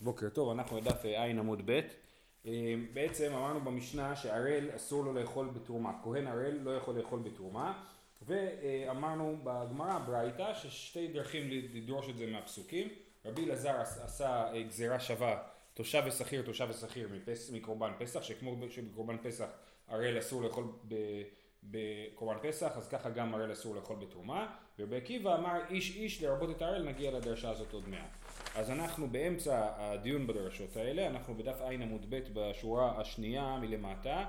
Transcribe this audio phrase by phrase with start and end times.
[0.00, 1.80] בוקר טוב, אנחנו בדף ע' עמוד ב'.
[2.46, 5.92] אה, בעצם אמרנו במשנה שערל אסור לו לאכול בתרומה.
[6.02, 7.82] כהן ערל לא יכול לאכול בתרומה.
[8.22, 12.88] ואמרנו בגמרא ברייתא ששתי דרכים לדרוש את זה מהפסוקים.
[13.24, 15.42] רבי אלעזר עשה אה, גזירה שווה
[15.74, 17.08] תושב ושכיר תושב ושכיר
[17.52, 19.46] מקורבן פסח שכמו שבקורבן פסח
[19.88, 20.64] ערל אסור לאכול
[21.62, 26.50] בקורבן פסח אז ככה גם ערל אסור לאכול בתרומה ורבי עקיבא אמר איש איש לרבות
[26.50, 28.27] את הערל נגיע לדרשה הזאת עוד מעט
[28.58, 34.24] אז אנחנו באמצע הדיון בדרשות האלה, אנחנו בדף ע' עמוד ב' בשורה השנייה מלמטה.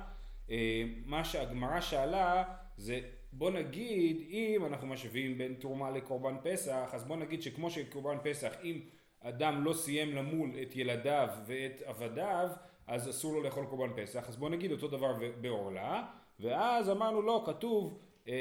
[0.49, 2.44] אה, מה שהגמרא שאלה
[2.77, 2.99] זה
[3.34, 8.54] בוא נגיד אם אנחנו משווים בין תרומה לקורבן פסח אז בוא נגיד שכמו שקורבן פסח
[8.63, 8.80] אם
[9.21, 12.49] אדם לא סיים למול את ילדיו ואת עבדיו
[12.88, 14.30] אז אסור לו לאכול קורבן פסח.
[14.30, 16.05] אז בוא נגיד אותו דבר בעורלה.
[16.40, 18.34] ואז אמרנו לא כתוב אה,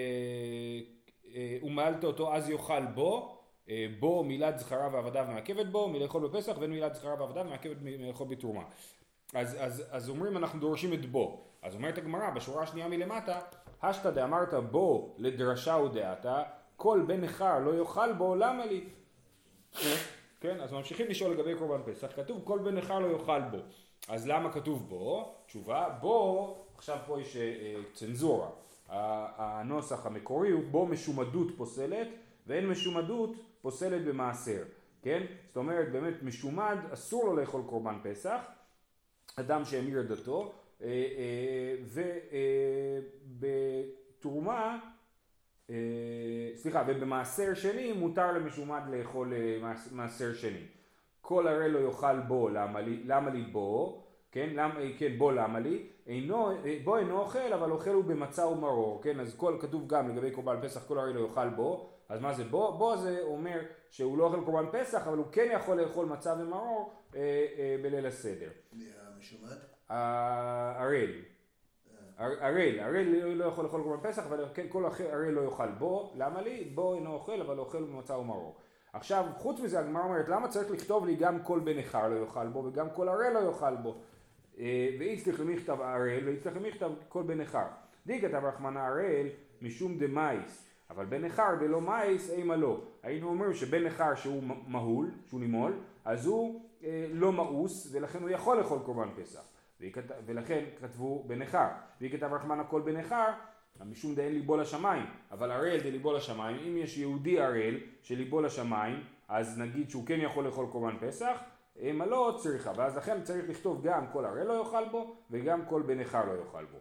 [1.35, 3.38] אה, ומעלת אותו אז יאכל בו
[3.99, 8.63] בו מילת זכרה ועבדיו מעכבת בו מלאכול בפסח ואין מילת זכרה ועבדיו מעכבת מלאכול בתרומה.
[9.35, 11.45] אז, אז, אז אומרים אנחנו דורשים את בו.
[11.63, 13.41] אז אומרת הגמרא בשורה השנייה מלמטה,
[13.83, 16.43] השתא דאמרת בו לדרשה ודעתה,
[16.77, 18.85] כל בן נכר לא יאכל בו למה לי?
[20.41, 23.59] כן, אז ממשיכים לשאול לגבי קורבן פסח, כתוב כל בן נכר לא יאכל בו.
[24.09, 25.35] אז למה כתוב בו?
[25.47, 28.49] תשובה, בו, עכשיו פה יש אה, צנזורה.
[28.89, 32.09] הנוסח המקורי הוא בו משומדות פוסלת
[32.47, 33.31] ואין משומדות
[33.63, 34.63] פוסלת במעשר,
[35.03, 35.27] כן?
[35.47, 38.41] זאת אומרת באמת משומד אסור לו לאכול קורבן פסח,
[39.37, 41.75] אדם שהמיר את דתו, אה, אה,
[44.19, 44.79] ובתרומה,
[45.71, 45.75] אה,
[46.55, 49.33] סליחה, ובמעשר שני מותר למשומד לאכול
[49.93, 50.63] מעשר שני.
[51.21, 52.49] כל הרי לא יאכל בו,
[53.05, 56.51] למה לי, בו, כן, למה, כן, בו למה לי, אינו,
[56.85, 60.57] בו אינו אוכל, אבל אוכל הוא במצה ומרור, כן, אז כל, כתוב גם לגבי קורבן
[60.63, 62.79] פסח, כל הרי לא יאכל בו, אז מה זה בו?
[62.79, 66.93] בו זה אומר שהוא לא אוכל קורבן פסח, אבל הוא כן יכול לאכול מצה ומרור
[67.15, 68.51] אה, אה, בליל הסדר.
[69.17, 69.57] המשומד?
[69.89, 71.11] הראל.
[72.19, 76.43] הראל, הראל לא יכול לאכול קורבן פסח, אבל כן, כל הראל לא יאכל בו, למה
[76.43, 76.65] לי?
[76.65, 78.57] בו אינו אוכל, אבל אוכל במצה ומרור.
[78.93, 82.47] עכשיו, חוץ מזה הגמרא אומרת, למה צריך לכתוב לי גם כל בן נכר לא יאכל
[82.47, 83.95] בו, וגם כל הראל לא יאכל בו?
[84.59, 87.39] אה, ואיצטריך למכתב הראל, ואיצטריך למכתב כל בן.
[88.07, 89.27] די כתב רחמנא הראל
[89.63, 90.69] משום דמייס.
[90.91, 92.81] אבל בן נכר דלא מאיס אימה לא.
[93.03, 95.73] היינו אומרים שבן נכר שהוא מהול, שהוא נימול,
[96.05, 99.41] אז הוא אה, לא מאוס ולכן הוא יכול לאכול קורבן פסח.
[99.81, 100.03] וכת...
[100.27, 101.67] ולכן כתבו בן נכר.
[102.13, 103.31] כתב רחמן הכל בן נכר,
[103.85, 105.07] משום דאין ליבו לשמיים.
[105.31, 110.45] אבל הראל דליבו לשמיים, אם יש יהודי הראל שליבו לשמיים, אז נגיד שהוא כן יכול
[110.45, 111.41] לאכול קורבן פסח,
[111.79, 112.73] אימה לא צריכה.
[112.77, 116.05] ואז לכן צריך לכתוב גם כל הראל לא יאכל בו וגם כל בן לא
[116.45, 116.79] יאכל בו.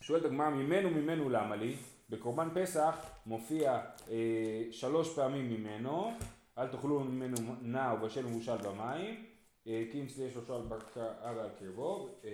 [0.00, 1.76] שואלת הגמרא ממנו ממנו למה לי?
[2.10, 6.12] בקורבן פסח מופיע אה, שלוש פעמים ממנו,
[6.58, 9.24] אל תאכלו ממנו נע ובשל מבושל במים,
[9.66, 12.30] אה, כי אם שדה שלושה על בקר על קרבו, אה,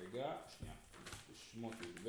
[0.00, 0.74] רגע, שנייה,
[1.34, 2.08] שמות י"ב,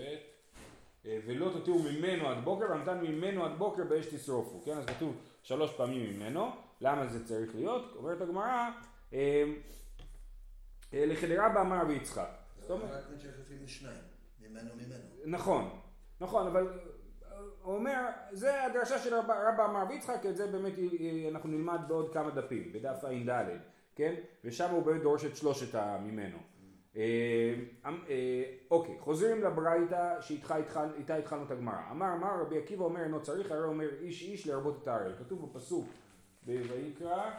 [1.06, 5.16] אה, ולא תותירו ממנו עד בוקר, ונתן ממנו עד בוקר באש תשרופו, כן, אז כתוב
[5.44, 6.50] שלוש פעמים ממנו,
[6.82, 7.96] למה זה צריך להיות?
[7.96, 8.70] אומרת הגמרא,
[9.14, 9.44] אה,
[10.94, 12.30] אה, לחדרה באמר רבי יצחק.
[12.60, 13.04] זאת אומרת,
[14.42, 15.04] ממנו ממנו.
[15.26, 15.80] נכון,
[16.22, 20.74] נכון, אבל אה, הוא אומר, זה הדרשה של רבא רב אמר ויצחק, את זה באמת
[20.80, 23.48] אה, אה, אנחנו נלמד בעוד כמה דפים, בדף ע"ד,
[23.96, 24.14] כן?
[24.44, 26.38] ושם הוא באמת דורש את שלושת הממנו.
[26.96, 27.02] אמ,
[28.72, 31.92] אוקיי, חוזרים לברייתא שאיתה התחלנו את הגמרא.
[31.92, 35.14] אמר אמר רבי עקיבא אומר אינו צריך, הרי אומר איש איש לרבות את הארל.
[35.20, 35.88] כתוב בפסוק
[36.46, 37.32] בויקרא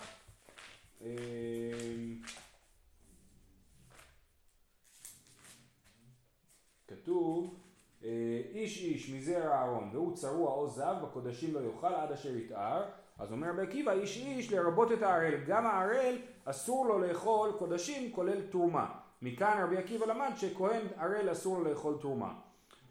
[6.86, 7.60] כתוב
[8.04, 8.08] אה,
[8.54, 12.84] איש איש מזרע אהרון והוא צרוע או זב בקודשים לא יאכל עד אשר יתאר.
[13.18, 15.34] אז אומר רבי עקיבא איש איש לרבות את הערל.
[15.46, 18.94] גם הערל אסור לו לאכול קודשים כולל תרומה.
[19.22, 22.34] מכאן רבי עקיבא למד שכהן ערל אסור לו לאכול תרומה.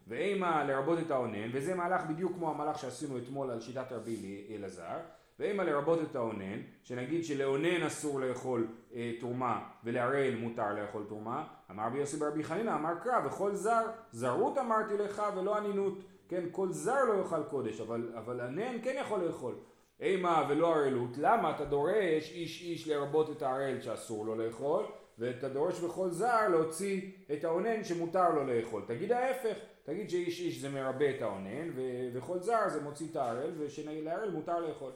[0.08, 5.00] ואימה לרבות את האונן וזה מהלך בדיוק כמו המהלך שעשינו אתמול על שיטת רבי אלעזר
[5.40, 11.88] ואימה לרבות את האונן, שנגיד שלאונן אסור לאכול אה, תרומה ולערל מותר לאכול תרומה, אמר
[11.88, 16.72] רבי יוסי ברבי חנינא אמר קרא וכל זר, זרות אמרתי לך ולא אנינות, כן, כל
[16.72, 19.56] זר לא יאכל קודש, אבל, אבל ענן כן יכול לאכול.
[20.00, 24.86] אימה ולא ערלות, למה אתה דורש איש איש לרבות את הערל שאסור לו לאכול,
[25.20, 27.02] ואתה דורש בכל זר להוציא
[27.34, 28.84] את האונן שמותר לו לאכול.
[28.88, 31.70] תגיד ההפך, תגיד שאיש איש זה מרבה את האונן,
[32.14, 34.92] וכל זר זה מוציא את הערל, ושלערל מותר לאכול.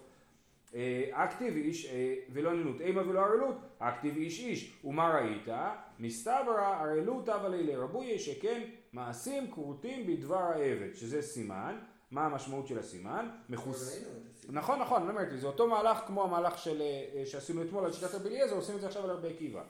[1.12, 5.48] אקטיב איש אה, ולא נינות אימה ולא ערלות, אקטיב איש איש, ומה ראית?
[6.00, 8.62] מסתברא ערלות אבל אלה רבויה שכן
[8.94, 11.78] מעשים כרותים בדבר העבד, שזה סימן,
[12.12, 13.30] מה המשמעות של הסימן?
[13.50, 14.06] מחוס...
[14.50, 18.16] נכון, נכון, אני אומרת, זה אותו מהלך כמו המהלך של, אה, שעשינו אתמול על שיטת
[18.16, 19.64] רבי אליעזר, עושים את זה עכשיו על רבי עקיבא.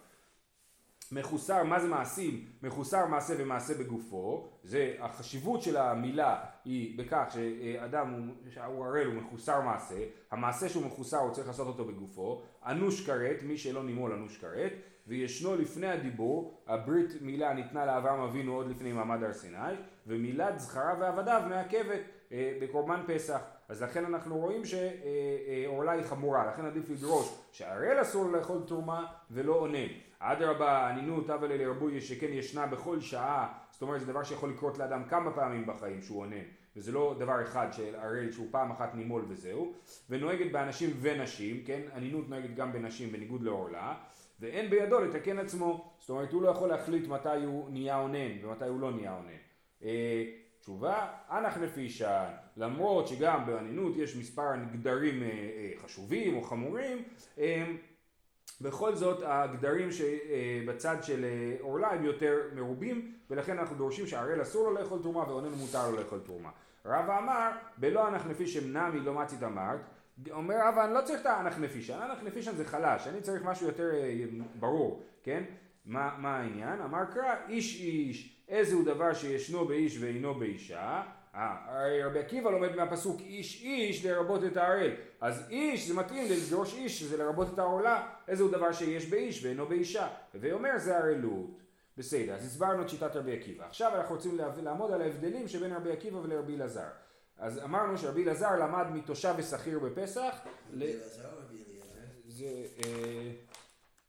[1.12, 2.46] מחוסר, מה זה מעשים?
[2.64, 8.30] מחוסר מעשה ומעשה בגופו, זה החשיבות של המילה היא בכך שאדם
[8.68, 9.96] הוא ערל הוא מחוסר מעשה,
[10.32, 14.72] המעשה שהוא מחוסר הוא צריך לעשות אותו בגופו, אנוש כרת, מי שלא נימול אנוש כרת,
[15.08, 19.74] וישנו לפני הדיבור, הברית מילה ניתנה לאברהם אבינו עוד לפני מעמד הר סיני,
[20.08, 22.02] ומילת זכרה ועבדיו מעכבת
[22.32, 23.42] אה, בקורבן פסח.
[23.70, 29.54] אז לכן אנחנו רואים שעורלה היא חמורה, לכן עדיף לדרוש שהערל אסור לאכול תרומה ולא
[29.54, 30.07] עונה.
[30.20, 34.78] אדרבה, אנינות אבל אלה רבוי שכן ישנה בכל שעה, זאת אומרת זה דבר שיכול לקרות
[34.78, 36.36] לאדם כמה פעמים בחיים שהוא עונה,
[36.76, 39.74] וזה לא דבר אחד של ערל שהוא פעם אחת נימול וזהו,
[40.10, 43.96] ונוהגת באנשים ונשים, כן, אנינות נוהגת גם בנשים בניגוד לעורלה,
[44.40, 48.66] ואין בידו לתקן עצמו, זאת אומרת הוא לא יכול להחליט מתי הוא נהיה עונן ומתי
[48.66, 49.38] הוא לא נהיה עונן.
[49.84, 50.26] אה,
[50.60, 52.26] תשובה, אנח נפישן,
[52.58, 57.04] למרות שגם באנינות יש מספר גדרים אה, אה, חשובים או חמורים,
[58.62, 61.26] בכל זאת הגדרים שבצד של
[61.60, 65.98] עורלה הם יותר מרובים ולכן אנחנו דורשים שהערל אסור לו לאכול תרומה ואוננו מותר לו
[65.98, 66.50] לאכול תרומה.
[66.86, 69.80] רבא אמר בלא אנח נפישם נמי לא מצית אמרת
[70.32, 73.68] אומר רבא אני לא צריך את האנח נפישן, האנח נפישן זה חלש, אני צריך משהו
[73.68, 73.92] יותר
[74.60, 75.44] ברור, כן?
[75.86, 76.82] מה, מה העניין?
[76.82, 81.04] אמר קרא איש איש איזהו דבר שישנו באיש ואינו באישה,
[81.38, 84.92] הרי רבי עקיבא לומד מהפסוק איש איש לרבות את הערל,
[85.22, 89.66] אז איש זה מתאים לדרוש איש שזה לרבות את העולה, איזהו דבר שיש באיש ואינו
[89.66, 91.60] באישה, ואומר זה ערלות.
[91.98, 93.66] בסדר, אז הסברנו את שיטת רבי עקיבא.
[93.66, 96.88] עכשיו אנחנו רוצים לעמוד על ההבדלים שבין רבי עקיבא ולרבי אלעזר.
[97.38, 100.36] אז אמרנו שרבי אלעזר למד מתושב ושכיר בפסח.
[100.74, 102.00] רבי אלעזר או רבי אליעזר?
[102.28, 102.46] זה,
[102.86, 103.32] אה,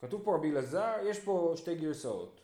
[0.01, 2.41] כתוב פה רבי אלעזר, יש פה שתי גרסאות.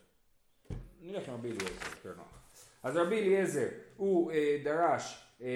[1.01, 2.39] נלך עם רבי אליעזר, יותר נוח.
[2.83, 5.46] אז רבי אליעזר הוא אה, דרש אה,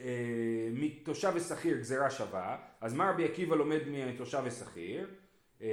[0.00, 5.08] אה, מתושב ושכיר גזירה שווה, אז מה רבי עקיבא לומד מתושב ושכיר?
[5.62, 5.66] אה,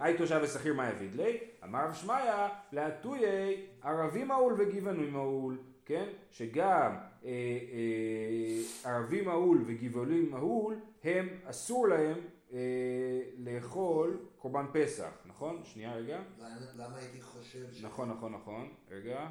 [0.00, 1.38] היי תושב ושכיר מה יביד לי?
[1.64, 6.08] אמר רב שמעיה להטויי ערבי מעול וגבעוני מעול, כן?
[6.30, 7.30] שגם אה,
[7.72, 12.18] אה, ערבי מעול וגבעוני מעול הם אסור להם
[12.52, 12.58] אה,
[13.38, 15.60] לאכול קורבן פסח, נכון?
[15.64, 16.20] שנייה רגע.
[16.76, 17.84] למה הייתי חושב ש...
[17.84, 18.68] נכון, נכון, נכון.
[18.90, 19.28] רגע.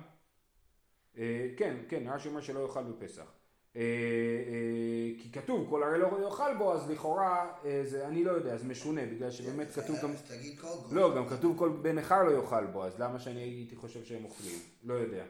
[1.18, 3.34] אה, כן, כן, רש"י אומר שלא יאכל בפסח.
[3.76, 7.54] אה, אה, כי כתוב כל הרי לא יאכל בו, אז לכאורה
[7.84, 10.12] זה, אני לא יודע, זה משונה, בגלל שבאמת כתוב גם...
[10.28, 13.76] תגיד כל לא, גם כתוב כל בן נכר לא יאכל בו, אז למה שאני הייתי
[13.76, 14.60] חושב שהם אוכלים?
[14.84, 15.26] לא יודע.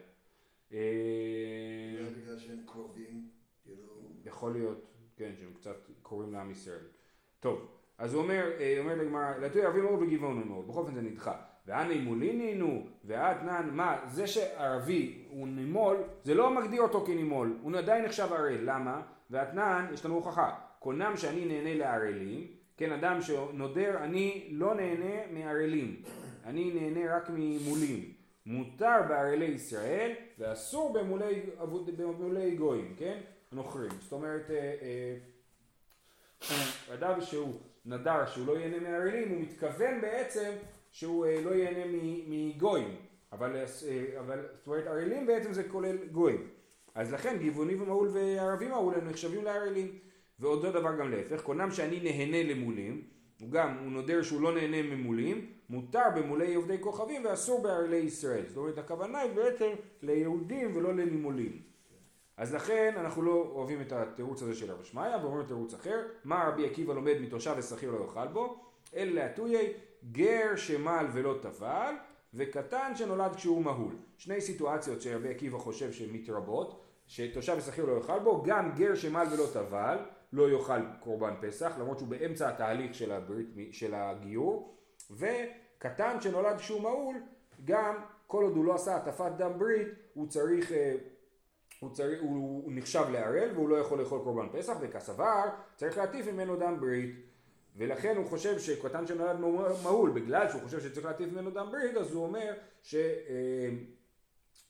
[2.21, 3.29] בגלל שהם קרובים,
[3.63, 3.83] כאילו...
[4.25, 4.85] יכול להיות,
[5.17, 6.83] כן, שהם קצת קרובים לעם ישראל.
[7.39, 7.67] טוב.
[7.97, 11.48] אז הוא אומר, אומר לגמרא, לתוי ערבים מאוד וגבעון מאוד, בכל אופן זה נדחה.
[11.69, 18.05] ואני מולינינו, ואתנן, מה, זה שערבי הוא נימול, זה לא מגדיר אותו כנימול, הוא עדיין
[18.05, 19.01] נחשב ערל, למה?
[19.29, 26.01] ואתנן, יש לנו הוכחה, קונם שאני נהנה לערלים, כן, אדם שנודר, אני לא נהנה מערלים,
[26.45, 28.13] אני נהנה רק ממולים.
[28.45, 31.41] מותר בערלי ישראל, ואסור במולי,
[31.97, 33.19] במולי גויים, כן?
[33.51, 33.91] נוכרים.
[34.01, 35.17] זאת אומרת, אה, אה,
[36.93, 37.53] אדם שהוא
[37.85, 40.51] נדר שהוא לא ייהנה מערלים, הוא מתכוון בעצם
[40.91, 41.97] שהוא אה, לא ייהנה
[42.27, 42.95] מגויים,
[43.31, 46.47] אבל, אה, אבל זאת אומרת ערלים בעצם זה כולל גויים,
[46.95, 49.99] אז לכן גבעוני ומהול וערבי מהול הם נחשבים לערלים,
[50.39, 53.03] ואותו דבר גם להפך, קונם שאני נהנה למולים,
[53.41, 58.43] הוא גם, הוא נודר שהוא לא נהנה ממולים, מותר במולי עובדי כוכבים ואסור בערלי ישראל,
[58.47, 59.69] זאת אומרת הכוונה היא בעצם
[60.01, 61.61] ליהודים ולא לנימולים.
[62.37, 66.47] אז לכן אנחנו לא אוהבים את התירוץ הזה של רבי שמעיה ואומרים תירוץ אחר, מה
[66.47, 68.63] רבי עקיבא לומד מתושב ושכיר לא יאכל בו,
[68.95, 69.73] אלא להטויי
[70.11, 71.93] גר שמל ולא טבל
[72.33, 73.95] וקטן שנולד כשהוא מהול.
[74.17, 79.27] שני סיטואציות שרבי עקיבא חושב שהן מתרבות, שתושב ושכיר לא יאכל בו, גם גר שמל
[79.31, 79.97] ולא טבל
[80.33, 84.75] לא יאכל קורבן פסח, למרות שהוא באמצע התהליך של, הברית, של הגיור,
[85.11, 87.15] וקטן שנולד כשהוא מהול,
[87.65, 87.95] גם
[88.27, 90.95] כל עוד הוא לא עשה הטפת דם ברית, הוא צריך אה,
[91.79, 95.43] הוא, צריך, הוא, הוא נחשב לערל והוא לא יכול לאכול קורבן פסח וכסבר
[95.75, 97.15] צריך להטיף ממנו דם ברית
[97.75, 99.39] ולכן הוא חושב שקטן שנולד
[99.83, 103.69] מהול בגלל שהוא חושב שצריך להטיף ממנו דם ברית אז הוא אומר ש, אה,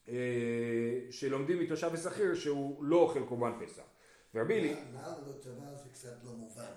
[0.10, 3.84] אה, שלומדים מתושב ושכיר שהוא לא אוכל קורבן פסח.
[4.36, 6.74] ורבי לי מעל לא טובה זה קצת לא מובן.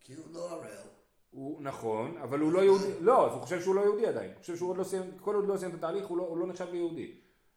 [0.00, 0.90] כי הוא לא ערל
[1.30, 4.40] הוא נכון, אבל הוא לא יהודי, לא, אז הוא חושב שהוא לא יהודי עדיין, הוא
[4.40, 6.46] חושב שהוא עוד לא סיים, כל עוד לא סיים את התהליך הוא לא, הוא לא
[6.46, 7.14] נחשב ליהודי,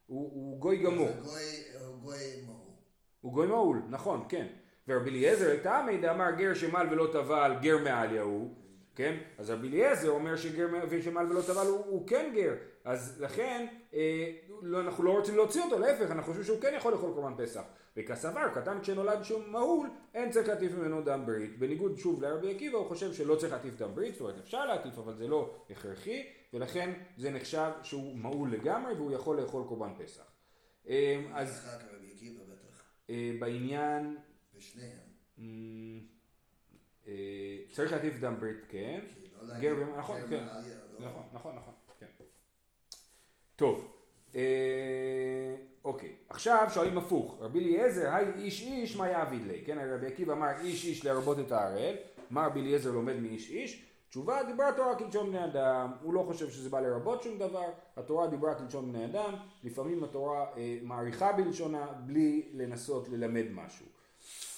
[0.07, 1.09] הוא, הוא גוי גמור.
[3.21, 4.47] הוא גוי מעול, נכון, כן.
[4.87, 8.55] ורבי אליעזר תמי דאמר גר שמל ולא טבל גר מעל יהוא,
[8.95, 9.17] כן?
[9.37, 10.67] אז רבי אליעזר אומר שגר
[11.01, 15.61] שמל ולא טבל הוא, הוא כן גר, אז לכן אה, לא, אנחנו לא רוצים להוציא
[15.61, 17.61] אותו, להפך, אנחנו חושבים שהוא כן יכול לאכול קורבן פסח.
[17.97, 21.59] וכסבר קטן כשנולד שום מהול, אין צריך להטיף ממנו דם ברית.
[21.59, 24.97] בניגוד שוב לרבי עקיבא, הוא חושב שלא צריך להטיף דם ברית, זאת אומרת אפשר להטיף
[24.97, 26.23] אבל זה לא הכרחי,
[26.53, 30.23] ולכן זה נחשב שהוא מהול לגמרי והוא יכול לאכול קורבן פסח.
[30.89, 31.79] אה, אז.
[33.09, 34.17] אה, בעניין,
[34.63, 34.97] ושניהם.
[37.07, 37.13] אה,
[37.71, 38.99] צריך להטיף דם ברית, כן.
[39.41, 40.45] לא גר במ- נכון, כן.
[40.99, 42.05] לא- נכון, נכון, נכון, כן.
[43.55, 43.91] טוב,
[44.35, 45.55] אה,
[45.85, 49.61] אוקיי, עכשיו שואלים הפוך, רבי אליעזר, היי איש איש, מה יעביד לי?
[49.65, 51.95] כן, רבי עקיבא אמר איש איש לרבות את הערל,
[52.29, 53.85] מה רבי אליעזר לומד מאיש איש?
[54.09, 57.65] תשובה, דיברה התורה כלשון בני אדם, הוא לא חושב שזה בא לרבות שום דבר,
[57.97, 63.85] התורה דיברה כלשון בני אדם, לפעמים התורה אה, מעריכה בלשונה בלי לנסות ללמד משהו.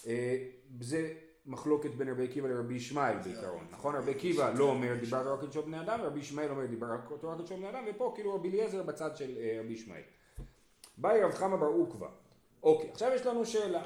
[0.08, 0.38] אה,
[0.82, 1.14] זה
[1.46, 3.96] מחלוקת בין רבי עקיבא לרבי ישמעאל בעיקרון, נכון?
[3.96, 6.88] רבי עקיבא לא אומר דיבר תורה כלשון בני אדם, רבי ישמעאל אומר דיבר
[7.22, 10.02] תורה כלשון בני אדם, ופה כאילו רבי אליעזר בצד של אה, רבי ישמעאל.
[10.98, 12.08] באי רב חמא בר עוקבא.
[12.64, 13.86] אוקיי, עכשיו יש לנו שאלה,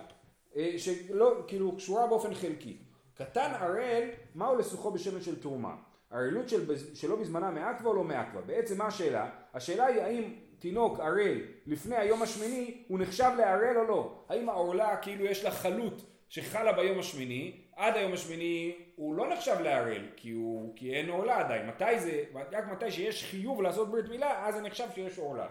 [0.56, 2.78] אה, שלא, כאילו קשורה באופן חלקי.
[3.18, 4.04] קטן ערל,
[4.36, 5.76] מהו לסוחו בשמן של תרומה?
[6.12, 8.42] ערלות של, שלא בזמנה מעכבה או לא מעכבה?
[8.42, 9.30] בעצם מה השאלה?
[9.54, 11.38] השאלה היא האם תינוק ערל
[11.68, 14.24] לפני היום השמיני הוא נחשב לערל או לא?
[14.30, 19.56] האם העורלה כאילו יש לה חלות שחלה ביום השמיני, עד היום השמיני הוא לא נחשב
[19.64, 21.68] לערל, כי, הוא, כי אין עורלה עדיין.
[21.68, 25.48] מתי זה, רק מתי שיש חיוב לעשות ברית מילה, אז זה נחשב שיש עורלה.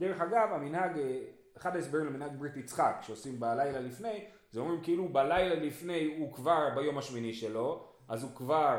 [0.00, 1.00] דרך אגב, המנהג,
[1.56, 6.68] אחד ההסברים למנהג ברית יצחק, שעושים בלילה לפני, זה אומרים כאילו בלילה לפני הוא כבר
[6.74, 8.78] ביום השמיני שלו, אז הוא כבר,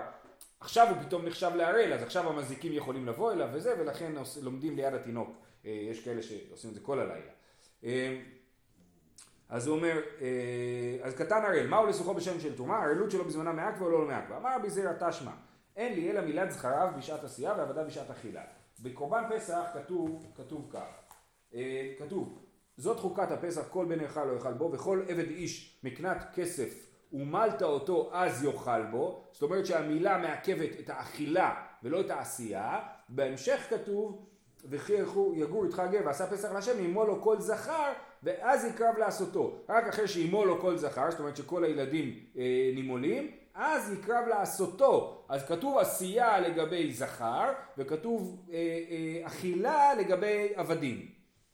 [0.60, 4.12] עכשיו הוא פתאום נחשב לערל, אז עכשיו המזיקים יכולים לבוא אליו וזה, ולכן
[4.42, 5.30] לומדים ליד התינוק.
[5.66, 7.32] אה, יש כאלה שעושים את זה כל הלילה.
[7.84, 8.22] אה,
[9.50, 12.78] אז הוא אומר, אה, אז קטן הראל, מהו לסוחו בשם של תרומה?
[12.78, 14.38] הערלות שלו בזמנה מעכבה או לא מעכבה?
[14.38, 15.32] אמר רבי זרע תשמע,
[15.76, 18.44] אין לי אלא מילת זכריו בשעת עשייה ועבדה בשעת אכילה.
[18.80, 21.56] בקורבן פסח כתוב, כתוב כך,
[22.00, 22.40] כתוב,
[22.78, 27.62] זאת חוקת הפסח, כל בן יאכל לא יאכל בו, וכל עבד איש מקנת כסף ומלת
[27.62, 32.80] אותו אז יאכל בו, זאת אומרת שהמילה מעכבת את האכילה ולא את העשייה,
[33.10, 34.33] בהמשך כתוב
[34.66, 34.94] וכי
[35.36, 37.92] יגור איתך גר ועשה פסח להשם ימו לו כל זכר
[38.24, 39.60] ואז יקרב לעשותו.
[39.70, 45.24] רק אחרי שימו לו כל זכר זאת אומרת שכל הילדים אה, נימולים אז יקרב לעשותו.
[45.30, 51.06] אז כתוב עשייה לגבי זכר וכתוב אה, אה, אכילה לגבי עבדים.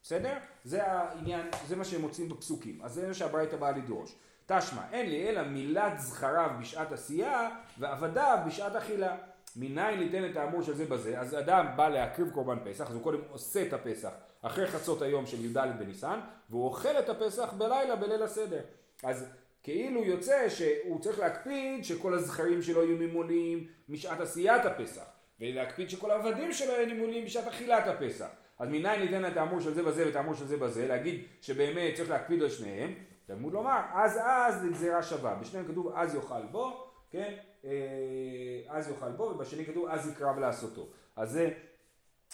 [0.03, 0.37] בסדר?
[0.63, 2.81] זה העניין, זה מה שהם מוצאים בפסוקים.
[2.83, 4.15] אז זה מה שהברייתא באה לדרוש.
[4.45, 9.17] תשמע אין לי אלא מילת זכריו בשעת עשייה ועבדיו בשעת אכילה
[9.55, 13.03] מניין ניתן את האמור של זה בזה, אז אדם בא להקריב קורבן פסח, אז הוא
[13.03, 17.95] קודם עושה את הפסח אחרי חצות היום של י"ד בניסן, והוא אוכל את הפסח בלילה
[17.95, 18.61] בליל הסדר.
[19.03, 19.25] אז
[19.63, 25.05] כאילו יוצא שהוא צריך להקפיד שכל הזכרים שלו יהיו נימולים משעת עשיית הפסח,
[25.39, 28.27] ולהקפיד שכל העבדים שלו יהיו נימולים בשעת אכילת הפסח.
[28.59, 31.95] אז מניין ניתן את האמור של זה בזה ואת האמור של זה בזה, להגיד שבאמת
[31.95, 32.93] צריך להקפיד על שניהם,
[33.25, 37.33] תלמוד לומר, אז אז לגזירה שווה, בשניהם כתוב אז יאכל בו, כן,
[38.69, 40.87] אז יאכל בו, ובשני כתוב אז יקרב לעשותו.
[41.15, 41.49] אז זה,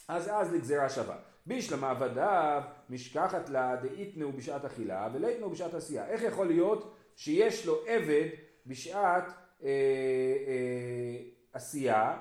[0.07, 1.15] אז אז לגזירה שווה.
[1.45, 6.07] בישלמה עבדיו משכחת לה דאיתנו בשעת אכילה ולאיתנו בשעת עשייה.
[6.07, 8.27] איך יכול להיות שיש לו עבד
[8.67, 9.23] בשעת
[9.63, 9.69] אה,
[10.47, 11.17] אה,
[11.53, 12.17] עשייה,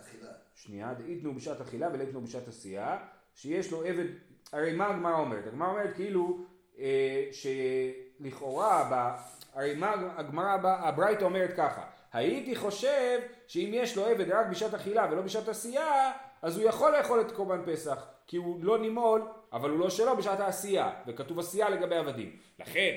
[0.00, 0.32] אכילה.
[0.54, 2.98] שנייה, דאיתנו בשעת אכילה ולאיתנו בשעת עשייה,
[3.34, 4.06] שיש לו עבד,
[4.52, 5.46] הרי מה הגמרא אומרת?
[5.46, 6.44] הגמרא אומרת כאילו
[6.78, 9.16] אה, שלכאורה, ב,
[9.58, 15.06] הרי מה הגמרא, הברייתא אומרת ככה, הייתי חושב שאם יש לו עבד רק בשעת אכילה
[15.10, 19.70] ולא בשעת עשייה, אז הוא יכול לאכול את קורבן פסח, כי הוא לא נימול, אבל
[19.70, 22.36] הוא לא שלו בשעת העשייה, וכתוב עשייה לגבי עבדים.
[22.58, 22.96] לכן,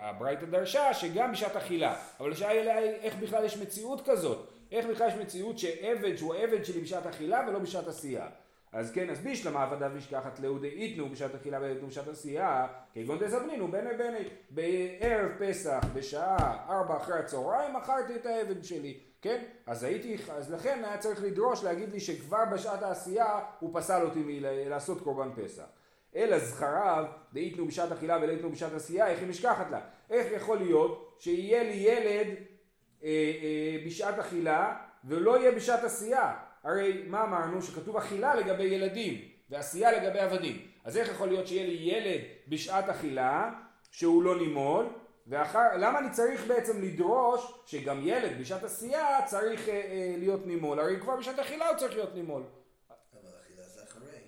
[0.00, 5.08] הברייתא דרשה שגם בשעת אכילה, אבל השאלה היא איך בכלל יש מציאות כזאת, איך בכלל
[5.08, 8.26] יש מציאות שעבד שהוא עבד שלי בשעת אכילה ולא בשעת עשייה.
[8.72, 13.68] אז כן, אז בישלמה עבדיו ישכחת לאודי איתנו בשעת אכילה ואיתנו בשעת עשייה, כגון דזבנינו
[13.68, 19.44] בני בני, בערב פסח בשעה ארבע אחרי הצהריים מכרתי את העבד שלי, כן?
[19.66, 24.22] אז הייתי, אז לכן היה צריך לדרוש להגיד לי שכבר בשעת העשייה הוא פסל אותי
[24.24, 25.64] מלעשות קורבן פסח.
[26.16, 29.80] אלא זכריו, דאיתנו בשעת אכילה ולאיתנו בשעת עשייה, איך היא משכחת לה?
[30.10, 32.34] איך יכול להיות שיהיה לי ילד
[33.04, 33.08] אה,
[33.42, 36.47] אה, בשעת אכילה ולא יהיה בשעת עשייה?
[36.62, 37.62] הרי מה אמרנו?
[37.62, 40.66] שכתוב אכילה לגבי ילדים ועשייה לגבי עבדים.
[40.84, 43.50] אז איך יכול להיות שיהיה לי ילד בשעת אכילה
[43.90, 44.86] שהוא לא נימול
[45.28, 50.80] ואחר, למה אני צריך בעצם לדרוש שגם ילד בשעת עשייה צריך אה, אה, להיות נימול?
[50.80, 52.42] הרי כבר בשעת אכילה הוא צריך להיות נימול.
[53.12, 54.20] אבל אכילה זה אחרי.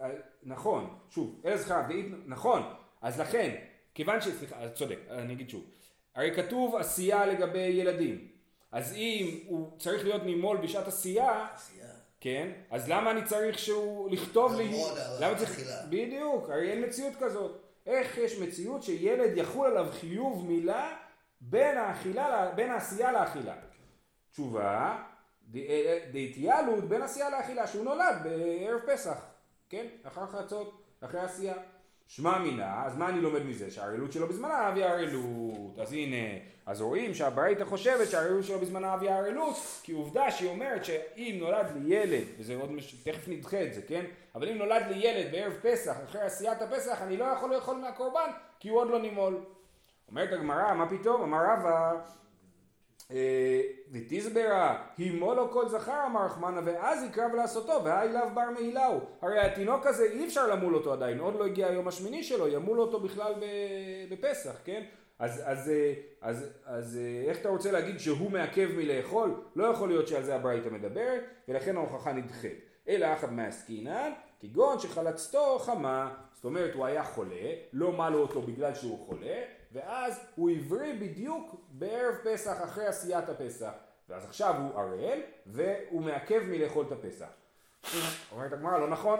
[0.00, 0.10] אה,
[0.42, 2.62] נכון, שוב, אלה דאית, נכון,
[3.02, 4.28] אז לכן, כיוון ש...
[4.28, 5.64] סליחה, צודק, אני אגיד שוב.
[6.14, 8.31] הרי כתוב עשייה לגבי ילדים.
[8.72, 11.46] אז אם הוא צריך להיות נימול בשעת עשייה.
[12.20, 14.82] כן, אז למה אני צריך שהוא לכתוב לי...
[15.20, 15.60] למה צריך...
[15.88, 17.62] בדיוק, הרי אין מציאות כזאת.
[17.86, 20.96] איך יש מציאות שילד יחול עליו חיוב מילה
[21.40, 23.54] בין האכילה, בין העשייה לאכילה?
[24.32, 25.02] תשובה,
[26.12, 29.24] דהתייעלות בין עשייה לאכילה, שהוא נולד בערב פסח,
[29.68, 29.86] כן?
[30.02, 31.54] אחר חצות, אחרי עשייה.
[32.14, 33.70] שמע מינה, אז מה אני לומד מזה?
[33.70, 35.78] שהערלות שלו בזמנה אבי ערלות.
[35.78, 40.84] אז הנה, אז רואים שהברייתא חושבת שהערלות שלו בזמנה אבי ערלות, כי עובדה שהיא אומרת
[40.84, 42.94] שאם נולד לי ילד, וזה עוד מש...
[42.94, 44.04] תכף נדחה את זה, כן?
[44.34, 48.30] אבל אם נולד לי ילד בערב פסח, אחרי עשיית הפסח, אני לא יכול לאכול מהקורבן,
[48.60, 49.44] כי הוא עוד לא נימול.
[50.08, 51.22] אומרת הגמרא, מה פתאום?
[51.22, 51.92] אמר רבא,
[53.92, 59.40] ותסברה, הימו לו כל זכר אמר רחמנה ואז יקרב לעשותו והי לאו בר מעילהו הרי
[59.40, 63.00] התינוק הזה אי אפשר למול אותו עדיין עוד לא הגיע היום השמיני שלו ימול אותו
[63.00, 63.32] בכלל
[64.10, 64.82] בפסח כן?
[65.18, 65.72] אז, אז,
[66.20, 69.34] אז, אז, אז איך אתה רוצה להגיד שהוא מעכב מלאכול?
[69.56, 72.72] לא יכול להיות שעל זה הברייתא מדברת ולכן ההוכחה נדחית.
[72.88, 78.74] אלא אחת מעסקינן כגון שחלצתו חמה זאת אומרת הוא היה חולה לא מלו אותו בגלל
[78.74, 83.72] שהוא חולה ואז הוא עברי בדיוק בערב פסח אחרי עשיית הפסח.
[84.08, 87.28] ואז עכשיו הוא ערל והוא מעכב מלאכול את הפסח.
[88.32, 89.18] אומרת הגמרא לא נכון.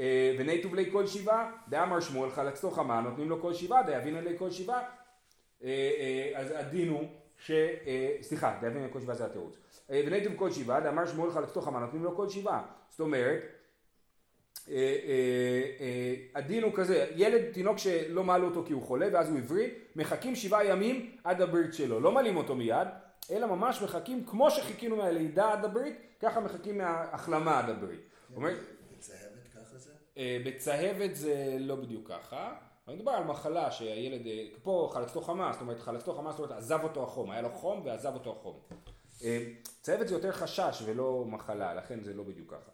[0.00, 4.38] אה, וניטוב לי כל שבעה, דאמר שמואל חלצתו חמה, נותנים לו כל שבעה, דאבינו לי
[4.38, 4.82] כל שבעה.
[5.64, 7.04] אה, אה, אז הדין הוא
[7.38, 7.50] ש...
[8.22, 9.56] סליחה, דאבינו לי כל שבעה זה התירוץ.
[9.88, 12.62] וניטוב כל שבעה, דאמר שמואל חלצתו חמה, נותנים לו כל שבעה.
[12.90, 13.40] זאת אומרת,
[16.34, 20.36] הדין הוא כזה, ילד, תינוק שלא מעלו אותו כי הוא חולה ואז הוא הבריא, מחכים
[20.36, 22.88] שבעה ימים עד הברית שלו, לא מעלים אותו מיד,
[23.30, 28.00] אלא ממש מחכים כמו שחיכינו מהלידה עד הברית, ככה מחכים מההחלמה עד הברית.
[28.96, 29.92] בצהבת ככה זה?
[30.44, 32.54] בצהבת זה לא בדיוק ככה.
[32.88, 34.20] אני מדבר על מחלה שהילד,
[34.62, 37.80] פה חלצתו חמה, זאת אומרת חלצתו חמה, זאת אומרת עזב אותו החום, היה לו חום
[37.84, 38.58] ועזב אותו החום.
[39.80, 42.70] צהבת זה יותר חשש ולא מחלה, לכן זה לא בדיוק ככה.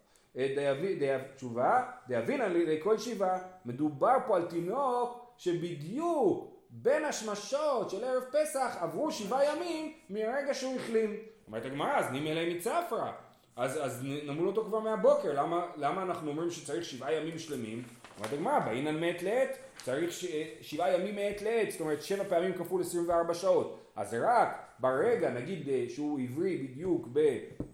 [1.36, 8.76] תשובה, דאבינן לידי כל שבעה, מדובר פה על תינוק שבדיוק בין השמשות של ערב פסח
[8.80, 11.16] עברו שבעה ימים מרגע שהוא החלים.
[11.46, 13.12] אומרת הגמרא, אז נימי אליי מצפרא.
[13.56, 17.82] אז, אז נמול אותו כבר מהבוקר, למה, למה אנחנו אומרים שצריך שבעה ימים שלמים?
[18.18, 20.24] אומרת הגמרא, באינן מעת לעת, צריך ש,
[20.60, 23.78] שבעה ימים מעת לעת, זאת אומרת שבע פעמים כפול 24 שעות.
[23.96, 27.18] אז זה רק ברגע, נגיד אה, שהוא עברי בדיוק ב...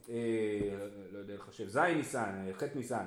[0.08, 0.14] אה,
[1.12, 3.04] לא יודע לחשב, ז' ניסן, אה, ח' ניסן,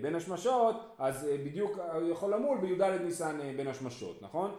[0.00, 4.50] בין השמשות, אז בדיוק הוא יכול למול בי"ד ניסן בין השמשות, נכון?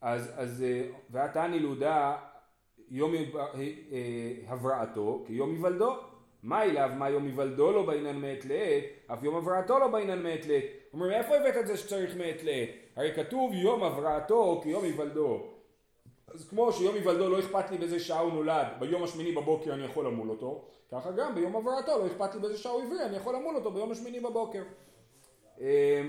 [0.00, 0.64] אז, אז
[1.10, 2.16] ועתני לודה
[2.90, 3.12] יום
[4.48, 5.96] הבראתו כיום היוולדו,
[6.42, 10.46] מה אליו מה יום היוולדו לא בעניין מעת לעת, אף יום הבראתו לא בעניין מעת
[10.46, 10.64] לעת.
[10.92, 12.68] אומרים מאיפה הבאת את זה שצריך מעת לעת?
[12.96, 15.53] הרי כתוב יום הבראתו כיום היוולדו.
[16.34, 19.84] אז כמו שיום היוולדו לא אכפת לי באיזה שעה הוא נולד, ביום השמיני בבוקר אני
[19.84, 23.16] יכול למול אותו, ככה גם ביום הבראתו לא אכפת לי באיזה שעה הוא עברי, אני
[23.16, 24.62] יכול למול אותו ביום השמיני בבוקר.
[25.60, 26.02] אה,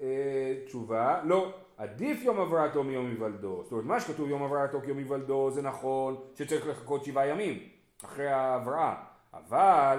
[0.00, 3.60] אה, תשובה, לא, עדיף יום הבראתו מיום היוולדו.
[3.62, 7.58] זאת אומרת, מה שכתוב יום הבראתו כיום היוולדו זה נכון שצריך לחכות שבעה ימים
[8.04, 8.94] אחרי ההבראה,
[9.34, 9.98] אבל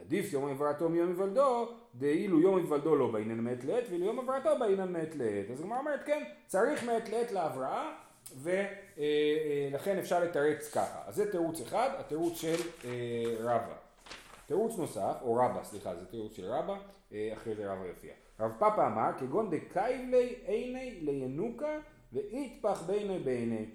[0.00, 4.50] עדיף יום הבראתו מיום היוולדו, דאילו יום היוולדו לא בעניין מעת לעת, ואילו יום הבראתו
[4.60, 5.50] בעניין מעת לעת.
[5.52, 7.92] אז הגמרא אומרת, כן, צריך מעת לעת להבראה,
[8.36, 11.00] ולכן אפשר לתרץ ככה.
[11.06, 12.90] אז זה תירוץ אחד, התירוץ של אה,
[13.40, 13.74] רבא.
[14.46, 16.76] תירוץ נוסף, או רבא, סליחה, זה תירוץ של רבא,
[17.12, 18.12] אה, אחרי זה רבא יופיע.
[18.40, 21.78] רב פאפא אמר, כגון דקייבלי עיני לינוקה
[22.12, 23.66] ואיתפח ביני ביני.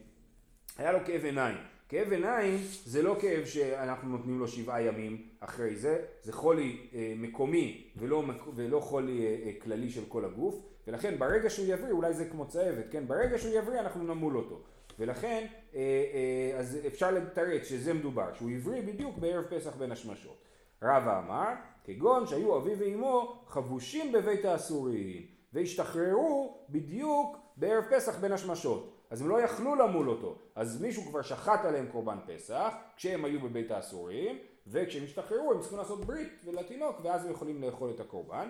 [0.78, 1.58] היה לו כאב עיניים.
[1.90, 7.14] כאב עיניים זה לא כאב שאנחנו נותנים לו שבעה ימים אחרי זה, זה חולי אה,
[7.18, 8.24] מקומי ולא,
[8.56, 10.56] ולא חולי אה, אה, כללי של כל הגוף,
[10.88, 13.08] ולכן ברגע שהוא יבריא, אולי זה כמו צהבת, כן?
[13.08, 14.60] ברגע שהוא יבריא אנחנו נמול אותו.
[15.00, 20.38] ולכן אה, אה, אז אפשר לתרץ שזה מדובר, שהוא הבריא בדיוק בערב פסח בין השמשות.
[20.82, 28.94] רבא אמר, כגון שהיו אבי ואמו חבושים בבית האסורים והשתחררו בדיוק בערב פסח בין השמשות.
[29.10, 30.38] אז הם לא יכלו למול אותו.
[30.56, 35.78] אז מישהו כבר שחט עליהם קורבן פסח, כשהם היו בבית האסורים, וכשהם השתחררו הם צריכים
[35.78, 38.50] לעשות ברית ולתינוק, ואז הם יכולים לאכול את הקורבן.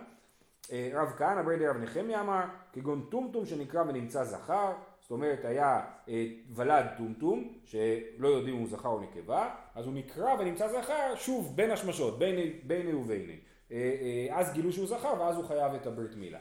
[0.72, 5.82] אה, רב כהנא ברדי רב נחמיה אמר, כגון טומטום שנקרא ונמצא זכר, זאת אומרת היה
[6.10, 11.16] אה, ולד טומטום, שלא יודעים אם הוא זכר או נקבה, אז הוא נקרא ונמצא זכר,
[11.16, 12.20] שוב בין השמשות,
[12.68, 13.40] ביני וביני.
[13.72, 16.40] אה, אז גילו שהוא זכר ואז הוא חייב את הברית מילה.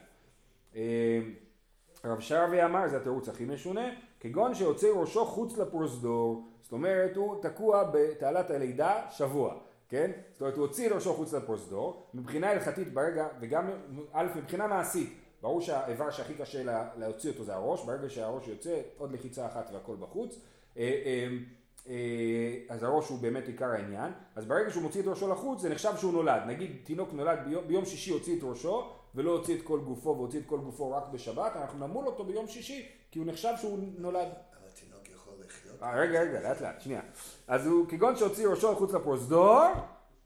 [2.05, 3.89] רב שרבי אמר, זה התירוץ הכי משונה,
[4.21, 9.55] כגון שיוצא ראשו חוץ לפרוזדור, זאת אומרת הוא תקוע בתעלת הלידה שבוע.
[9.93, 10.11] כן?
[10.33, 13.71] זאת אומרת הוא הוציא את ראשו חוץ לפרוזדור, מבחינה הלכתית ברגע, וגם
[14.13, 18.81] א' מבחינה מעשית, ברור שהאיבר שהכי קשה לה, להוציא אותו זה הראש, ברגע שהראש יוצא
[18.99, 20.39] עוד לחיצה אחת והכל בחוץ,
[20.77, 21.29] אה, אה,
[21.89, 25.69] אה, אז הראש הוא באמת עיקר העניין, אז ברגע שהוא מוציא את ראשו לחוץ זה
[25.69, 29.63] נחשב שהוא נולד, נגיד תינוק נולד ביום, ביום שישי הוציא את ראשו, ולא הוציא את
[29.63, 33.27] כל גופו והוציא את כל גופו רק בשבת, אנחנו נמול אותו ביום שישי, כי הוא
[33.27, 34.29] נחשב שהוא נולד.
[34.59, 35.72] אבל התינוק יכול לחיות.
[35.72, 37.01] אה, רגע, רגע, לאט לאט, שנייה.
[37.49, 39.63] אז הוא כגון שהוציא ראשו מחוץ לפרוזדור,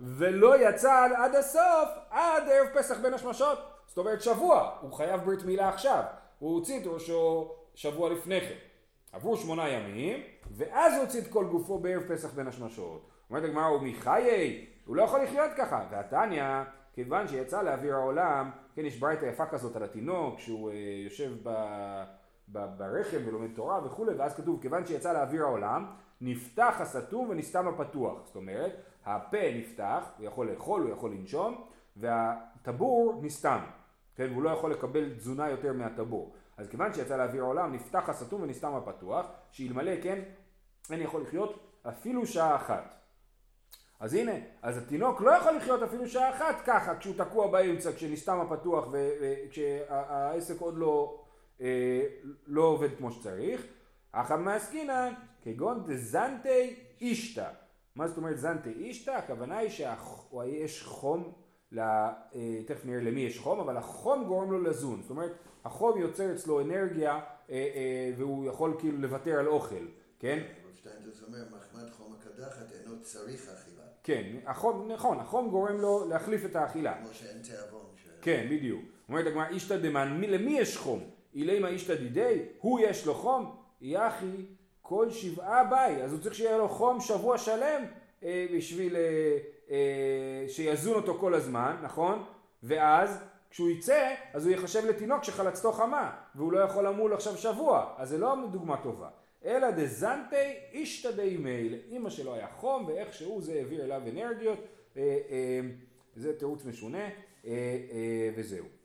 [0.00, 3.58] ולא יצא עד הסוף, עד ערב פסח בין השמשות.
[3.86, 6.02] זאת אומרת שבוע, הוא חייב ברית מילה עכשיו.
[6.38, 8.54] הוא הוציא את ראשו שבוע לפני כן.
[9.12, 13.10] עברו שמונה ימים, ואז הוא הוציא את כל גופו בערב פסח בין השמשות.
[13.30, 15.84] אומרת הגמרא, הוא מחיי, הוא לא יכול לחיות ככה.
[15.90, 16.44] והתניא,
[16.92, 21.50] כיוון שיצא לאוויר העולם, כן, יש ברייתא יפה כזאת על התינוק, שהוא אה, יושב ב,
[22.48, 25.86] ברחם ולומד תורה וכולי, ואז כתוב, כיוון שיצא לאוויר העולם,
[26.20, 28.18] נפתח הסתום ונסתם הפתוח.
[28.26, 28.72] זאת אומרת,
[29.06, 31.64] הפה נפתח, הוא יכול לאכול, הוא יכול לנשום,
[31.96, 33.58] והטבור נסתם.
[34.16, 36.34] כן, והוא לא יכול לקבל תזונה יותר מהטבור.
[36.56, 40.22] אז כיוון שיצא לאוויר העולם, נפתח הסתום ונסתם הפתוח, שאלמלא כן,
[40.90, 42.94] אין יכול לחיות אפילו שעה אחת.
[44.00, 44.32] אז הנה,
[44.62, 50.60] אז התינוק לא יכול לחיות אפילו שעה אחת ככה, כשהוא תקוע באמצע, כשנסתם הפתוח וכשהעסק
[50.60, 51.22] עוד לא,
[52.46, 53.66] לא עובד כמו שצריך.
[54.12, 57.50] אך המעסקינן, כגון דזנטי אישתא.
[57.96, 59.10] מה זאת אומרת זנטי אישתא?
[59.10, 61.32] הכוונה היא שיש חום,
[61.72, 65.02] לה, אה, תכף נראה למי יש חום, אבל החום גורם לו לזון.
[65.02, 65.32] זאת אומרת,
[65.64, 69.74] החום יוצר אצלו אנרגיה אה, אה, והוא יכול כאילו לוותר על אוכל,
[70.18, 70.38] כן?
[74.02, 76.94] כן, החום, נכון, החום גורם לו להחליף את האכילה.
[76.98, 77.86] כמו שאין תיאבון.
[78.22, 78.84] כן, בדיוק.
[79.08, 81.10] אומרת הגמרא, אישתא דמן, מי- למי יש חום?
[81.36, 83.56] אילמה אישתא דידי, הוא יש לו חום?
[83.80, 84.46] יחי
[84.82, 87.84] כל שבעה ביי, אז הוא צריך שיהיה לו חום שבוע שלם
[88.22, 89.38] אה, בשביל אה,
[89.70, 92.24] אה, שיזון אותו כל הזמן, נכון?
[92.62, 93.18] ואז
[93.50, 98.08] כשהוא יצא, אז הוא ייחשב לתינוק שחלצתו חמה, והוא לא יכול למול עכשיו שבוע, אז
[98.08, 99.08] זה לא דוגמה טובה.
[99.44, 104.58] אלא דזנטי אישתא די מייל, אימא שלו היה חום ואיכשהו זה העביר אליו אנרגיות,
[104.96, 105.60] אה, אה,
[106.16, 107.10] זה תירוץ משונה אה,
[107.46, 108.75] אה, וזהו.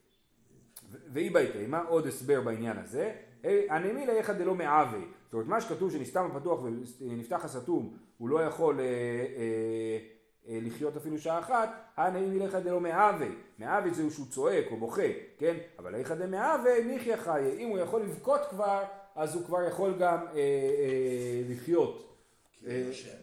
[1.13, 3.12] ואי ביתימה, עוד הסבר בעניין הזה,
[3.45, 6.62] אה, הנמי ליחד דלא מעווי, זאת אומרת מה שכתוב שנסתם הפתוח
[7.01, 9.99] ונפתח הסתום, הוא לא יכול אה, אה,
[10.47, 15.08] אה, לחיות אפילו שעה אחת, הנמי ליחד דלא מעווי, מעווי זה שהוא צועק או בוכה,
[15.38, 15.58] כן?
[15.80, 18.84] אבל ליחד דמעווי מיחיה חיה, אם הוא יכול לבכות כבר,
[19.15, 22.17] אז הוא כבר יכול גם אה, אה, לחיות.
[22.54, 23.17] כי הוא אה, נושם.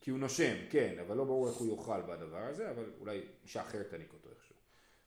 [0.00, 3.60] כי הוא נושם, כן, אבל לא ברור איך הוא יאכל בדבר הזה, אבל אולי אישה
[3.60, 4.54] אחרת תניק אותו איכשהו.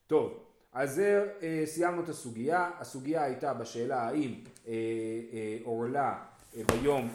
[0.07, 2.69] טוב, אז אה, סיימנו את הסוגיה.
[2.79, 4.33] הסוגיה הייתה בשאלה האם
[4.67, 4.73] אה,
[5.33, 6.17] אה, עורלה
[6.57, 7.09] אה, ביום,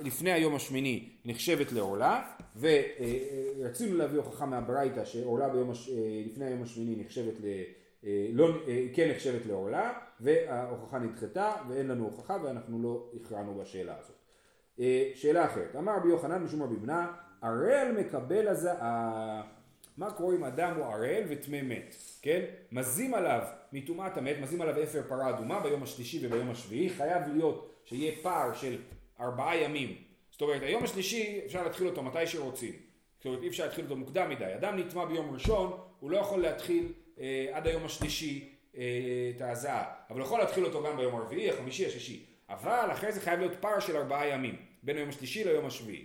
[0.00, 2.22] לפני היום השמיני נחשבת לעורלה,
[2.60, 5.74] ורצינו להביא הוכחה מהברייתא שעורלה ביום, אה,
[6.26, 7.44] לפני היום השמיני נחשבת ל...
[8.04, 13.94] אה, לא, אה, כן נחשבת לעורלה, וההוכחה נדחתה, ואין לנו הוכחה ואנחנו לא הכרענו בשאלה
[13.98, 14.16] הזאת.
[14.80, 19.42] אה, שאלה אחרת, אמר רבי יוחנן משום רבי בנה, ערל מקבל הזעה.
[20.00, 22.44] מה קורה אם אדם הוא ערל וטמא מת, כן?
[22.72, 27.82] מזים עליו מטומאת המת, מזים עליו אפר פרה אדומה ביום השלישי וביום השביעי, חייב להיות
[27.84, 28.76] שיהיה פער של
[29.20, 29.96] ארבעה ימים.
[30.30, 32.72] זאת אומרת, היום השלישי אפשר להתחיל אותו מתי שרוצים.
[33.16, 34.54] זאת אומרת, אי אפשר להתחיל אותו מוקדם מדי.
[34.54, 38.82] אדם נטמע ביום ראשון, הוא לא יכול להתחיל אה, עד היום השלישי אה,
[39.36, 42.26] את ההזעה, אבל הוא יכול להתחיל אותו גם ביום הרביעי, החמישי, השישי.
[42.48, 46.04] אבל אחרי זה חייב להיות פער של ארבעה ימים, בין היום השלישי ליום השביעי.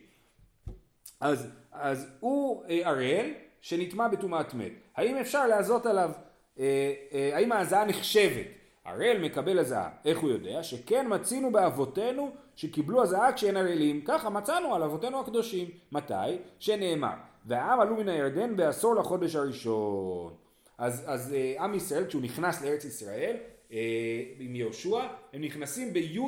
[1.19, 4.71] אז, אז הוא אה, ערל שנטמע בטומאת מת.
[4.95, 6.12] האם אפשר לעזות עליו,
[6.60, 8.45] אה, אה, האם ההזעה נחשבת?
[8.86, 9.89] ערל מקבל הזעה.
[10.06, 10.63] איך הוא יודע?
[10.63, 14.01] שכן מצינו באבותינו שקיבלו הזעה כשהם ערלים.
[14.06, 15.67] ככה מצאנו על אבותינו הקדושים.
[15.91, 16.13] מתי?
[16.60, 17.13] שנאמר.
[17.45, 20.34] והעם עלו מן הירדן בעשור לחודש הראשון.
[20.78, 23.36] אז, אז אה, עם ישראל כשהוא נכנס לארץ ישראל
[23.71, 23.78] אה,
[24.39, 26.19] עם יהושע, הם נכנסים בי'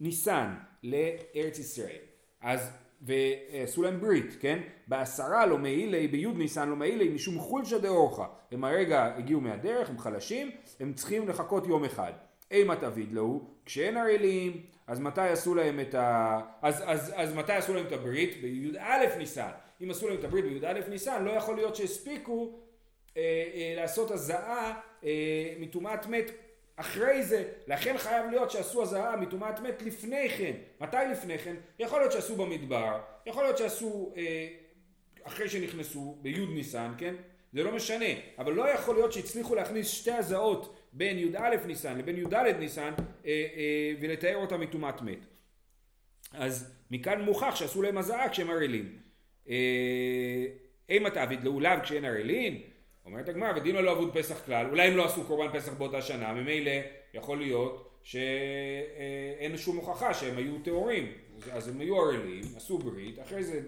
[0.00, 2.00] ניסן לארץ ישראל.
[2.40, 2.70] אז
[3.04, 4.58] ועשו להם ברית, כן?
[4.88, 8.24] בעשרה לא מעילי, בי' ניסן לא מעילי, משום חולשא דאורחא.
[8.52, 12.12] הם הרגע הגיעו מהדרך, הם חלשים, הם צריכים לחכות יום אחד.
[12.50, 16.40] אימת אביד להו, כשאין ערלים, אז מתי עשו להם את ה...
[16.62, 18.42] אז, אז, אז מתי עשו להם את הברית?
[18.42, 19.50] בי"א ניסן.
[19.82, 22.58] אם עשו להם את הברית בי"א ניסן, לא יכול להיות שהספיקו
[23.16, 23.22] אה,
[23.54, 26.30] אה, לעשות הזעה אה, מטומאת מת
[26.76, 30.52] אחרי זה, לכן חייב להיות שעשו הזעה מטומאת מת לפני כן.
[30.80, 31.54] מתי לפני כן?
[31.78, 34.48] יכול להיות שעשו במדבר, יכול להיות שעשו אה,
[35.22, 37.14] אחרי שנכנסו, בי' ניסן, כן?
[37.52, 38.04] זה לא משנה,
[38.38, 42.92] אבל לא יכול להיות שהצליחו להכניס שתי הזעות בין י"א ניסן לבין י"ד ניסן
[43.26, 45.26] אה, אה, ולתאר אותם מטומאת מת.
[46.32, 48.98] אז מכאן מוכח שעשו להם הזעה כשהם ערלים.
[49.48, 50.46] אה,
[50.88, 52.62] אימה תעביד לעולב כשאין ערלין?
[53.06, 56.32] אומרת הגמרא, ודינו לא אבוד פסח כלל, אולי הם לא עשו קורבן פסח באותה שנה,
[56.32, 56.70] ממילא
[57.14, 61.12] יכול להיות שאין שום הוכחה שהם היו טהורים,
[61.52, 63.60] אז הם היו ערלים, עשו ברית, אחרי זה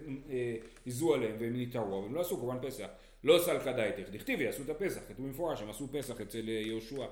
[0.87, 2.87] היזו עליהם והם נתערו, הם לא עשו קורבן פסח,
[3.25, 7.07] לא סלקא דייתך, דכתיבי עשו את הפסח, כתוב במפורש, הם עשו פסח אצל יהושע.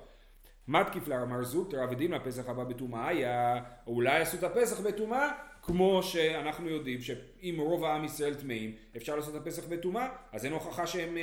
[0.68, 5.32] מתקיף לה אמר זוג, תרא ודין לפסח הבא בטומאה היה, אולי עשו את הפסח בטומאה,
[5.66, 10.52] כמו שאנחנו יודעים שאם רוב העם ישראל טמאים, אפשר לעשות את הפסח בטומאה, אז אין
[10.52, 11.16] הוכחה שהם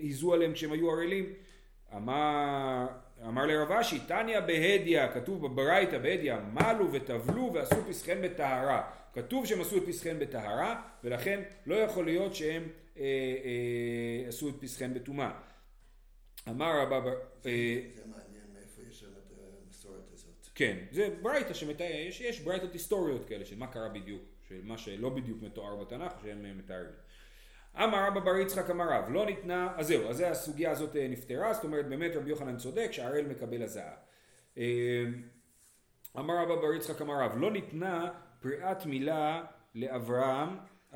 [0.00, 1.32] היזו עליהם כשהם היו ערלים.
[1.96, 2.86] אמר,
[3.26, 8.90] אמר לרב אשי, תניא בהדיא, כתוב בברייתא בהדיא, מלו וטבלו ועשו פסחיהם בטהרה.
[9.12, 12.62] כתוב שהם עשו את פסחיהם בטהרה, ולכן לא יכול להיות שהם
[12.96, 15.30] אה, אה, עשו את פסחיהם בטומאה.
[16.48, 16.96] אמר רבא...
[16.96, 19.32] אה, זה מעניין מאיפה יש שם את
[19.66, 20.49] המסורת הזאת.
[20.60, 24.78] כן, זה ברייתא שמתאר, יש, יש ברייתות היסטוריות כאלה של מה קרה בדיוק, של מה
[24.78, 26.90] שלא בדיוק מתואר בתנ"ך, שהם מתארים.
[27.76, 31.52] אמר רבא בר יצחק אמר רב, לא ניתנה, אז זהו, אז הסוגיה הזאת אה, נפתרה,
[31.52, 33.92] זאת אומרת באמת רבי יוחנן צודק שהראל מקבל הזעה.
[34.58, 35.04] אה,
[36.18, 39.44] אמר רבא בר יצחק אמר רב, לא ניתנה פריאת מילה
[39.74, 40.48] לאברהם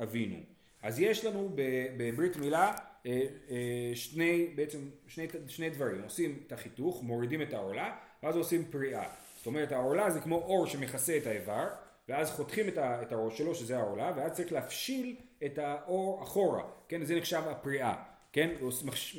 [0.03, 0.39] אבינו.
[0.81, 1.55] אז יש לנו
[1.97, 2.73] בברית מילה
[3.05, 9.24] אה, שני, בעצם שני, שני דברים, עושים את החיתוך, מורידים את העורלה, ואז עושים פריאה.
[9.45, 11.67] זאת אומרת העורלה זה כמו אור שמכסה את האיבר,
[12.09, 17.03] ואז חותכים את, את הראש שלו שזה העורלה, ואז צריך להפשיל את האור אחורה, כן,
[17.03, 17.93] זה נחשב הפריאה,
[18.33, 18.67] כן, אה,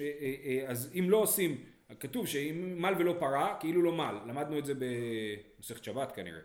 [0.00, 1.56] אה, אה, אז אם לא עושים,
[2.00, 6.40] כתוב שאם מל ולא פרה, כאילו לא מל, למדנו את זה במסכת שבת כנראה,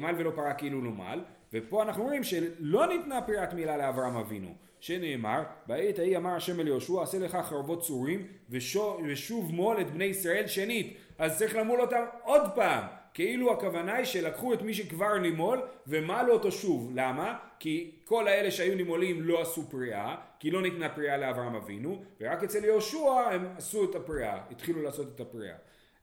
[0.00, 1.20] מל ולא פרה כאילו לא מל,
[1.52, 6.66] ופה אנחנו רואים שלא ניתנה פריאת מילה לאברהם אבינו, שנאמר, בעת ההיא אמר השם אל
[6.66, 12.04] יהושע, עשה לך חרבות צורים ושוב מול את בני ישראל שנית, אז צריך למול אותם
[12.22, 16.90] עוד פעם, כאילו הכוונה היא שלקחו את מי שכבר נימול ומלו אותו שוב.
[16.94, 17.38] למה?
[17.58, 22.42] כי כל האלה שהיו נימולים לא עשו פריאה, כי לא ניתנה פריאה לאברהם אבינו, ורק
[22.42, 25.56] אצל יהושע הם עשו את הפריאה, התחילו לעשות את הפריאה.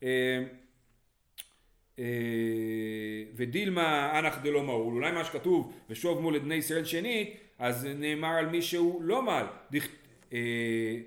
[0.04, 0.43] אה,
[2.00, 2.06] אה,
[3.36, 8.28] ודילמה אנח דלא מהול, אולי מה שכתוב ושוב מול את בני ישראל שנית, אז נאמר
[8.28, 9.45] על מי שהוא לא מל.
[10.34, 10.98] אה,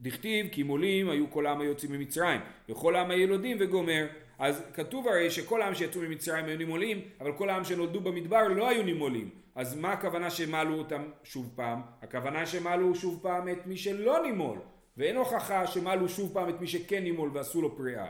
[0.00, 4.06] דכתיב כי מולים היו כל העם היוצאים ממצרים, וכל העם הילודים וגומר.
[4.42, 8.68] אז כתוב הרי שכל העם שיצאו ממצרים היו נימולים, אבל כל העם שנולדו במדבר לא
[8.68, 9.30] היו נימולים.
[9.54, 11.80] אז מה הכוונה שמלו אותם שוב פעם?
[12.02, 14.58] הכוונה שמלו שוב פעם את מי שלא נימול,
[14.96, 18.06] ואין הוכחה שמלו שוב פעם את מי שכן נימול ועשו לו פריאה.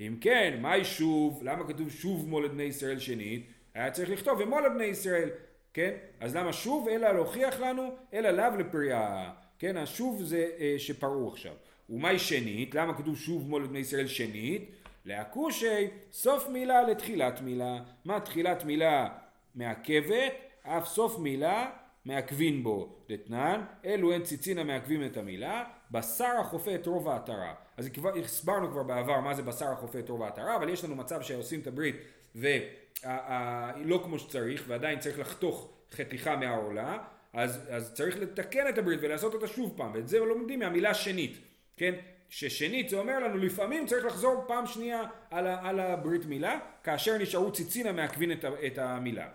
[0.00, 1.40] אם כן, מהי שוב?
[1.42, 3.46] למה כתוב שוב מול בני ישראל שנית?
[3.74, 5.28] היה צריך לכתוב ומול בני ישראל,
[5.74, 5.92] כן?
[6.20, 6.88] אז למה שוב?
[6.88, 9.30] אלא להוכיח לנו, אלא לאו לפריאה.
[9.58, 11.52] כן, השוב זה אה, שפרעו עכשיו.
[11.90, 12.74] ומהי שנית?
[12.74, 14.70] למה כתוב שוב מול בני ישראל שנית?
[15.06, 17.78] להכושי סוף מילה לתחילת מילה.
[18.04, 19.08] מה תחילת מילה
[19.54, 21.70] מעכבת, אף סוף מילה
[22.04, 22.96] מעכבין בו.
[23.08, 27.54] דתנן, אלו הן ציצין המעכבים את המילה, בשר החופה את רוב העטרה.
[27.76, 30.96] אז כבר, הסברנו כבר בעבר מה זה בשר החופה את רוב העטרה, אבל יש לנו
[30.96, 31.96] מצב שעושים את הברית
[32.34, 36.98] ולא כמו שצריך, ועדיין צריך לחתוך חתיכה מהעולה,
[37.32, 41.38] אז, אז צריך לתקן את הברית ולעשות אותה שוב פעם, ואת זה לומדים מהמילה שנית,
[41.76, 41.94] כן?
[42.28, 47.52] ששנית זה אומר לנו לפעמים צריך לחזור פעם שנייה על, על הברית מילה כאשר נשארו
[47.52, 49.28] ציצין המעכבין את, את המילה.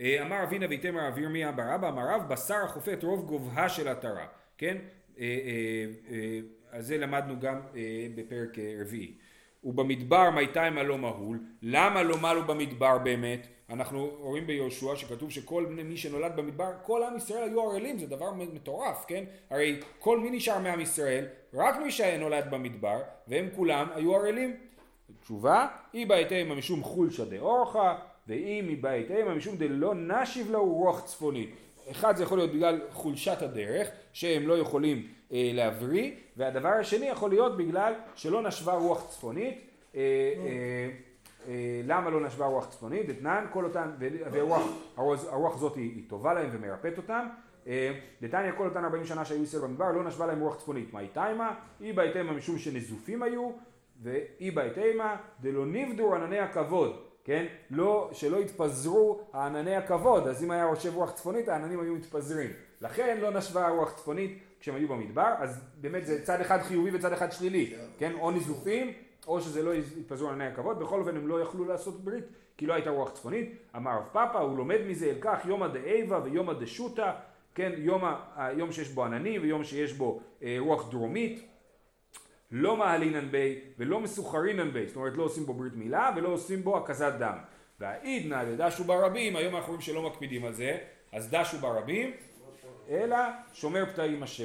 [0.00, 3.88] אה, אמר אבינה ויתמר אביר מיה ברבא אמר רב בשר החופה את רוב גובהה של
[3.88, 4.26] עטרה
[4.58, 4.76] כן?
[5.18, 5.24] אה,
[6.10, 7.60] אה, אז זה למדנו גם
[8.14, 9.14] בפרק רביעי.
[9.64, 11.40] ובמדבר מייתיימה לא מהול.
[11.62, 13.46] למה לא מלו במדבר באמת?
[13.70, 18.32] אנחנו רואים ביהושע שכתוב שכל מי שנולד במדבר, כל עם ישראל היו ערלים, זה דבר
[18.32, 19.24] מטורף, כן?
[19.50, 24.56] הרי כל מי נשאר מעם ישראל, רק מי שנולד במדבר, והם כולם היו ערלים.
[25.20, 27.94] תשובה, אי בעת אימה משום חולשא דאורחא,
[28.28, 31.54] ואם היא בעת אימה משום דלא נשיב לו רוח צפונית.
[31.90, 37.30] אחד זה יכול להיות בגלל חולשת הדרך, שהם לא יכולים אה, להבריא, והדבר השני יכול
[37.30, 39.60] להיות בגלל שלא נשבה רוח צפונית.
[39.94, 40.90] אה, אה,
[41.48, 43.06] אה, למה לא נשבה רוח צפונית?
[43.08, 44.62] דתנן כל אותן, והרוח
[44.96, 47.26] הרוח הזאת היא, היא טובה להם ומרפאת אותם.
[47.66, 50.92] אה, דתניא כל אותן 40 שנה שהיו ישראל במדבר לא נשבה להם רוח צפונית.
[50.92, 51.54] מה איתיימה?
[51.80, 53.50] אי בהתאמה משום שנזופים היו,
[54.02, 57.02] ואי בהתאמה דלא נבדו ענני הכבוד.
[57.24, 57.46] כן?
[57.70, 62.50] לא, שלא יתפזרו הענני הכבוד, אז אם היה יושב רוח צפונית העננים היו מתפזרים.
[62.80, 67.12] לכן לא נשבה רוח צפונית כשהם היו במדבר, אז באמת זה צד אחד חיובי וצד
[67.12, 68.12] אחד שלילי, כן?
[68.20, 68.92] או נזופים
[69.26, 72.24] או שזה לא יתפזרו ענני הכבוד, בכל אופן הם לא יכלו לעשות ברית
[72.56, 73.52] כי לא הייתה רוח צפונית.
[73.76, 77.12] אמר רב פאפא, הוא לומד מזה אל כך יומא דאיבה ויומא דשותא,
[77.54, 78.02] כן, יום,
[78.56, 81.48] יום שיש בו עננים ויום שיש בו אה, רוח דרומית.
[82.52, 86.62] לא מעלינן בי ולא מסוחרינן בי, זאת אומרת לא עושים בו ברית מילה ולא עושים
[86.62, 87.38] בו הקזת דם.
[87.80, 90.78] והעידנא דדשו ברבים, היום אנחנו רואים שלא מקפידים על זה,
[91.12, 92.10] אז דשו ברבים.
[92.90, 93.16] אלא
[93.52, 94.44] שומר פתאים השם,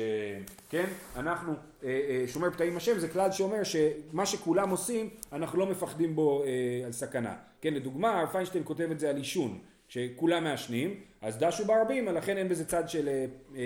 [0.70, 0.86] כן?
[1.16, 6.16] אנחנו, אה, אה, שומר פתאים השם זה כלל שאומר שמה שכולם עושים אנחנו לא מפחדים
[6.16, 7.74] בו אה, על סכנה, כן?
[7.74, 12.66] לדוגמה פיינשטיין כותב את זה על עישון, שכולם מעשנים, אז דשו ברבים, לכן אין בזה
[12.66, 13.62] צד של אה, אה,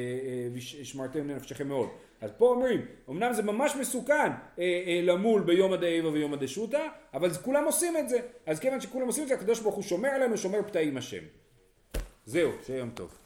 [0.55, 1.89] אה, שמרתם לנפשכם מאוד.
[2.21, 7.63] אז פה אומרים, אמנם זה ממש מסוכן אה, למול ביום הדאיבה ויום הדשותא, אבל כולם
[7.63, 8.19] עושים את זה.
[8.45, 11.23] אז כיוון שכולם עושים את זה, הקדוש ברוך הוא שומר עלינו, שומר פתאים השם.
[12.25, 13.20] זהו, שיהיה יום טוב.